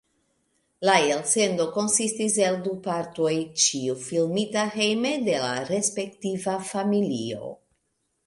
[0.87, 7.55] La elsendo konsistis el du partoj, ĉiu filmita hejme de la respektiva familio.